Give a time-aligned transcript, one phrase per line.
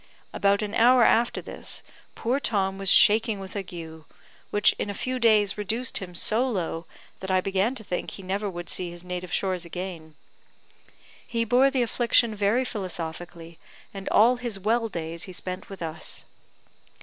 [0.33, 1.83] About an hour after this,
[2.15, 4.03] poor Tom was shaking with ague,
[4.49, 6.87] which in a few days reduced him so low
[7.19, 10.15] that I began to think he never would see his native shores again.
[11.27, 13.59] He bore the affliction very philosophically,
[13.93, 16.25] and all his well days he spent with us.